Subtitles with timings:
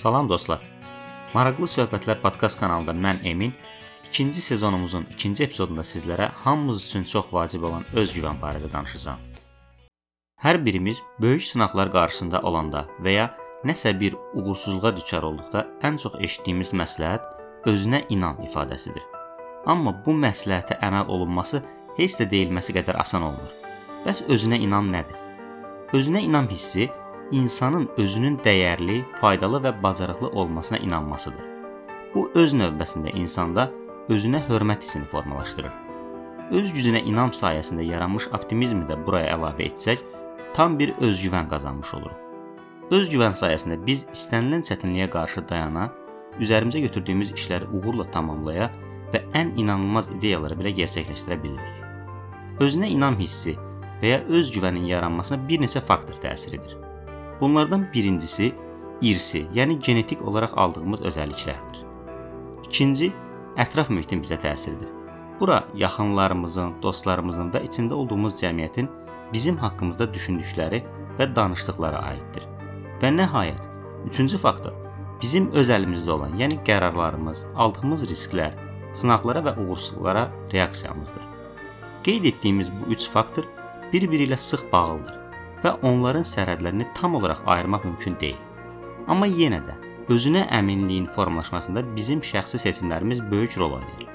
[0.00, 0.62] Salam dostlar.
[1.34, 3.50] Maraqlı söhbətlər podkast kanalında mən Emin
[4.08, 9.20] ikinci sezonumuzun ikinci epizodunda sizlərə hamımız üçün çox vacib olan özgüvən barədə danışacağam.
[10.40, 13.26] Hər birimiz böyük sınaqlar qarşısında olanda və ya
[13.68, 19.04] nəsə bir uğursuzluğa düçar olduqda ən çox eşitdiyimiz məsləhət özünə inan ifadəsidir.
[19.66, 21.60] Amma bu məsləhətə əməl olunması
[21.98, 23.52] heç də deyilməsi qədər asan olmur.
[24.06, 25.20] Bəs özünə inam nədir?
[25.92, 26.88] Özünə inam hissi
[27.30, 31.44] insanın özünün dəyərli, faydalı və bacarıqlı olmasına inanmasıdır.
[32.14, 33.70] Bu öz növbəsində insanda
[34.08, 35.70] özünə hörmət hissini formalaşdırır.
[36.50, 40.02] Öz gücünə inam sayəsində yaranmış optimizmi də buraya əlavə etsək,
[40.54, 42.18] tam bir özgüvən qazanmış oluruq.
[42.90, 45.92] Özgüvən sayəsində biz istənilən çətinliyə qarşı dayana,
[46.42, 48.72] üzərimizə götürdüyümüz işləri uğurla tamamlaya
[49.14, 51.86] və ən inanılmaz ideyaları belə gerçəkləşdirə bilirik.
[52.60, 53.54] Özünə inam hissi
[54.02, 56.89] və ya öz güvənin yaranmasına bir neçə faktor təsir edir.
[57.40, 58.54] Bunlardan birincisi
[59.00, 61.84] irsi, yəni genetik olaraq aldığımız özəlliklərdir.
[62.68, 63.06] İkinci,
[63.56, 64.90] ətraf mühitin bizə təsiridir.
[65.40, 68.90] Bura yaxınlarımızın, dostlarımızın və içində olduğumuz cəmiyyətin
[69.32, 70.82] bizim haqqımızda düşündükləri
[71.18, 72.44] və danışdıqları aiddir.
[73.00, 73.62] Və nəhayət,
[74.10, 74.76] üçüncü faktor
[75.22, 78.52] bizim öz əlimizdə olan, yəni qərarlarımız, aldığımız risklər,
[78.92, 81.24] sınaqlara və uğursuzluqlara reaksiyamızdır.
[82.04, 83.48] Qeyd etdiyimiz bu üç faktor
[83.92, 85.19] bir-biri ilə sıx bağlıdır
[85.64, 88.38] və onların sərhədlərini tam olaraq ayırmaq mümkün deyil.
[89.08, 89.76] Amma yenə də
[90.10, 94.08] özünə əminliyin formalaşmasında bizim şəxsi seçimlərimiz böyük rol oynayır.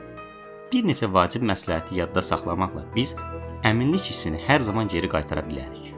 [0.72, 3.16] Bir neçə vacib məsləhəti yadda saxlamaqla biz
[3.64, 5.94] əminlik hissini hər zaman geri qaytara bilərik.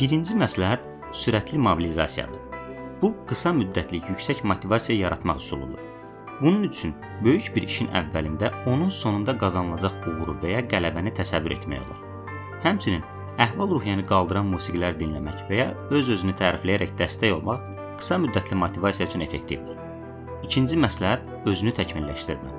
[0.00, 2.40] Birinci məsləhət sürətli mobilizasiyadır.
[3.02, 5.78] Bu qısa müddətli yüksək motivasiya yaratmaq üsuludur.
[6.40, 11.82] Bunun üçün böyük bir işin əvvəlində onun sonunda qazanılacaq uğuru və ya qələbəni təsəvvür etmək
[11.84, 11.98] olur.
[12.64, 13.04] Həmçinin
[13.40, 17.62] əhval-ruhiyyəni qaldıran musiqilər dinləmək və ya öz-özünü tərifləyərək dəstək olmaq
[18.00, 19.78] qısa müddətli motivasiya üçün effektivdir.
[20.44, 22.52] İkinci məsləhət özünü təkmilləşdirmə.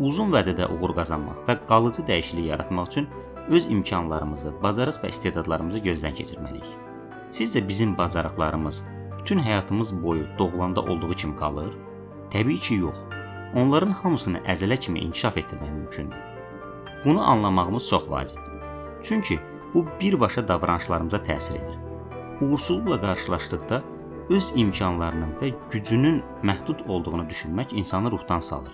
[0.00, 3.08] Uzun vədədə uğur qazanmaq və qalıcı dəyişiklik yaratmaq üçün
[3.52, 6.70] öz imkanlarımızı, bacarıq və istedadlarımızı gözdən keçirməliyik.
[7.30, 8.84] Sizcə bizim bacarıqlarımız
[9.18, 11.72] bütün həyatımız boyu doğulanda olduğu kimi qalır?
[12.30, 12.98] Təbii ki, yox.
[13.54, 16.18] Onların hamısını əzələ kimi inkişaf etdirmək mümkündür.
[17.04, 18.62] Bunu anlamağımız çox vacibdir.
[19.02, 19.38] Çünki
[19.74, 21.78] Bu birbaşa davranışlarımıza təsir edir.
[22.40, 23.82] Uğursuzluqla qarşılaşdıqda
[24.30, 28.72] öz imkanlarının və gücünün məhdud olduğunu düşünmək insanı ruhdan salır.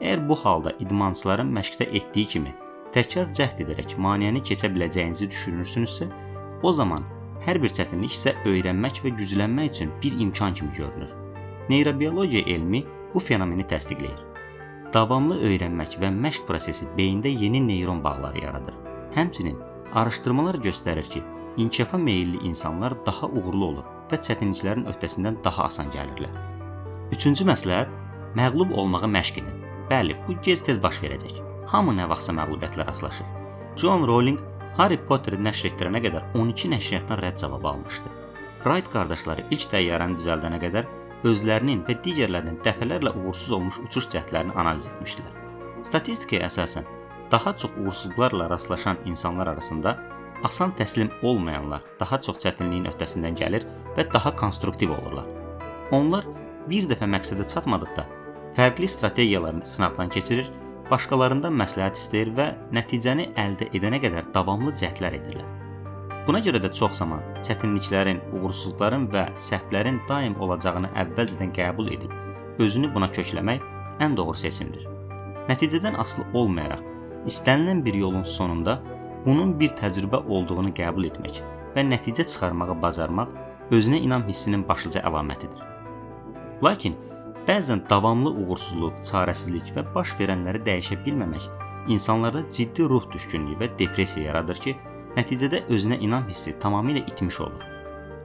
[0.00, 2.54] Əgər bu halda idmançıların məşqdə etdiyi kimi
[2.94, 6.06] təkrar cəhd edərək maneəni keçə biləcəyinizi düşünürsünüzsə,
[6.62, 7.02] o zaman
[7.46, 11.10] hər bir çətinlik isə öyrənmək və güclənmək üçün bir imkan kimi görünür.
[11.68, 12.84] Neyrobiologiya elmi
[13.14, 14.20] bu fenomeni təsdiqləyir.
[14.94, 18.74] Davamlı öyrənmək və məşq prosesi beyində yeni neyron bağları yaradır.
[19.14, 19.58] Həmçinin
[19.94, 21.22] Araşdırmalar göstərir ki,
[21.56, 26.32] inkişafa meylli insanlar daha uğurlu olur və çətinliklərin öhdəsindən daha asan gəlirlər.
[27.14, 27.92] Üçüncü məsləhət
[28.34, 29.60] məğlub olmağa məşq edin.
[29.90, 31.38] Bəli, bu gec-tez baş verəcək.
[31.70, 33.28] Hamı nə vaxtsa məğlubiyyətlə rastlaşır.
[33.76, 34.42] John Rowling
[34.80, 38.12] Harry Potteri nəşr etdirənə qədər 12 nəşriyyatdan rədd cavabı almışdı.
[38.64, 40.90] Wright qardaşları ilk təyyarəni düzəldənə qədər
[41.30, 45.38] özlərinin və digərlərinin dəfələrlə uğursuz olmuş uçuş cəhdlərini analiz etmişdilər.
[45.86, 46.90] Statistikaya əsasən
[47.34, 49.98] daha çox uğursuzluqlarla rastlaşan insanlar arasında
[50.42, 53.64] asan təslim olmayanlar daha çox çətinliyin öhdəsindən gəlir
[53.96, 55.26] və daha konstruktiv olurlar.
[55.90, 56.28] Onlar
[56.70, 58.04] bir dəfə məqsədə çatmadıqda
[58.54, 60.52] fərqli strategiyalarını sınaqdan keçirir,
[60.90, 65.50] başqalarından məsləhət istəyir və nəticəni əldə edənə qədər davamlı cəhdlər edirlər.
[66.28, 72.14] Buna görə də çox zaman çətinliklərin, uğursuzluqların və səhvlərin daim olacağını əvvəlcədən qəbul edib
[72.62, 73.70] özünü buna kökləmək
[74.06, 74.86] ən doğru seçimdir.
[75.50, 76.93] Nəticədən asılı olmayaraq
[77.30, 78.78] İstənilən bir yolun sonunda
[79.24, 81.40] bunun bir təcrübə olduğunu qəbul etmək
[81.74, 83.30] və nəticə çıxarmağı bacarmaq
[83.72, 85.62] özünə inam hissinin başlıca əlamətidir.
[86.62, 86.96] Lakin
[87.48, 91.48] bəzən davamlı uğursuzluq, çarəsizlik və baş verənləri dəyişə bilməmək
[91.88, 94.76] insanlarda ciddi ruh düşkünlüyü və depressiya yaradır ki,
[95.16, 97.64] nəticədə özünə inam hissi tamamilə itmiş olur.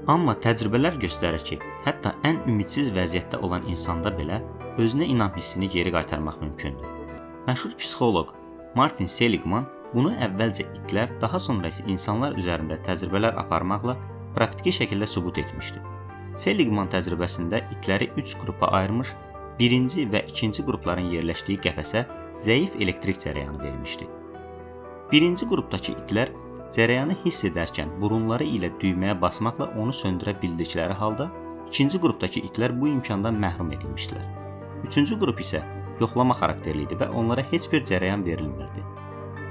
[0.07, 4.39] Amma təcrübələr göstərir ki, hətta ən ümidsiz vəziyyətdə olan insanda belə
[4.79, 6.87] özünə inam hissini geri qaytarmaq mümkündür.
[7.47, 8.38] Məşhur psixoloq
[8.75, 13.95] Martin Seligman bunu əvvəlcə itlər, daha sonra isə insanlar üzərində təcrübələr aparmaqla
[14.35, 15.81] praktiki şəkildə sübut etmişdi.
[16.37, 19.15] Seligman təcrübəsində itləri 3 qrupa ayırmış,
[19.59, 22.05] birinci və ikinci qrupların yerləşdiyi qəfəsə
[22.45, 24.05] zəif elektrik cərəyanı vermişdi.
[25.11, 26.29] Birinci qrupdakı itlər
[26.75, 31.31] cərəyanı hiss edərkən burunları ilə düyməyə basmaqla onu söndürə bildikləri halda,
[31.71, 34.29] ikinci qrupdakı itlər bu imkandan məhrum edilmişdilər.
[34.85, 35.65] Üçüncü qrup isə
[35.99, 38.83] yoxlama xarakterli idi və onlara heç bir cərəyan verilmirdi.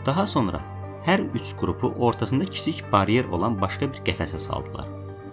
[0.07, 0.61] Daha sonra
[1.07, 4.89] hər üç qrupu ortasında kiçik baryer olan başqa bir qəfəsə saldılar.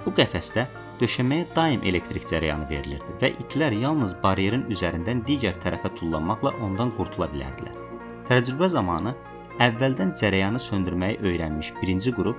[0.05, 0.65] Bu qəfəsdə
[0.99, 7.27] döşəməyə daim elektrik cərəyanı verilirdi və itlər yalnız baryerin üzərindən digər tərəfə tullanmaqla ondan qurtula
[7.33, 7.73] bilərdilər.
[8.29, 9.15] Təcrübə zamanı
[9.65, 12.37] əvvəldən cərəyanı söndürməyi öyrənmiş birinci qrup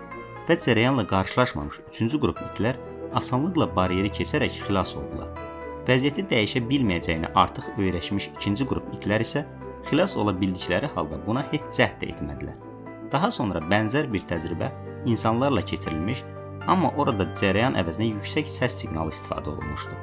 [0.48, 2.78] və cərəyanla qarşılaşmamış üçüncü qrup itlər
[3.18, 5.45] asanlıqla baryeri keçərək xilas oldular.
[5.86, 9.44] Vəziyyəti dəyişə bilməyəcəyini artıq öyrəşmiş ikinci qrup itlər isə
[9.86, 12.56] xilas ola bildikləri halda buna heç cəhd də etmədilər.
[13.12, 14.72] Daha sonra bənzər bir təcrübə
[15.06, 16.24] insanlarla keçirilmiş,
[16.66, 19.94] amma orada cərəyan əvəzinə yüksək səs siqnalı istifadə olunmuşdu.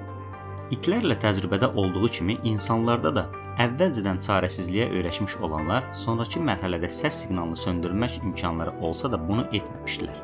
[0.72, 3.26] İtlərlə təcrübədə olduğu kimi insanlarda da
[3.66, 10.16] əvvəlcədən çarəsizliyə öyrəşmiş olanlar sonrakı mərhələdə səs siqnalını söndürmək imkanları olsa da bunu etməmişdilər.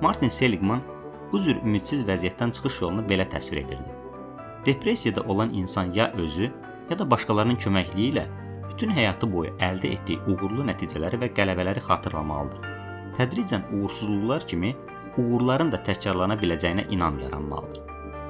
[0.00, 0.80] Martin Seligman
[1.32, 3.97] bu cür ümidsiz vəziyyətdən çıxış yolunu belə təsvir edirdi.
[4.68, 6.52] Depressiyada olan insan ya özü,
[6.90, 8.24] ya da başqalarının köməkliyi ilə
[8.68, 12.66] bütün həyatı boyu əldə etdiyi uğurlu nəticələri və qələbələri xatırlamalıdır.
[13.16, 14.74] Tədricən uğursuzluqlar kimi
[15.16, 17.80] uğurların da təkrarlana biləcəyinə inam yaranmalıdır.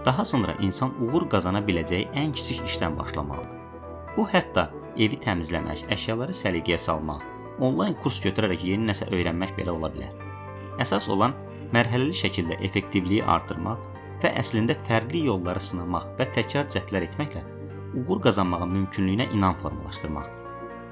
[0.07, 3.59] Daha sonra insan uğur qazana biləcəyi ən kiçik işdən başlamalıdır.
[4.17, 7.27] Bu hətta evi təmizləmək, əşyaları səliqəyə salmaq,
[7.59, 10.15] onlayn kurs götürərək yeni nəsə öyrənmək belə ola bilər.
[10.79, 11.35] Əsas olan
[11.75, 17.45] mərhələli şəkildə effektivliyi artırmaq və əslində fərqli yolları sınamaq və təkrar cəhdlər etməklə
[17.95, 20.35] uğur qazanmağın mümkünlüyünə inam formalaşdırmaqdır.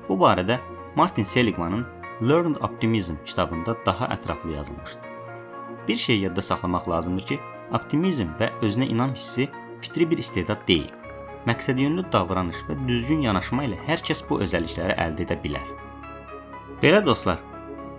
[0.09, 0.59] Bu barədə
[0.97, 1.87] Martin Seligmanın
[2.23, 5.03] Learned Optimism kitabında daha ətraflı yazılmışdır.
[5.89, 7.41] Bir şey yadda saxlamaq lazımdır ki,
[7.75, 9.49] Optimizm və özünə inam hissi
[9.81, 10.91] fitri bir istedad deyil.
[11.47, 15.67] Məqsədyönlü davranış və düzgün yanaşma ilə hər kəs bu özəllikləri əldə edə bilər.
[16.83, 17.43] Belə dostlar,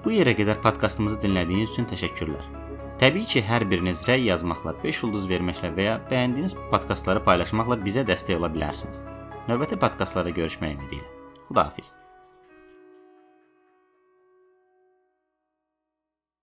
[0.03, 2.56] bu yerə qədər podkastımızı dinlədiyiniz üçün təşəkkürlər.
[2.97, 8.01] Təbii ki, hər biriniz rəy yazmaqla, 5 ulduz verməklə və ya bəyəndiyiniz podkastları paylaşmaqla bizə
[8.09, 9.03] dəstək ola bilərsiniz.
[9.45, 11.15] Növbəti podkastlarda görüşmək ümidi ilə.
[11.45, 11.93] Xudahafiz.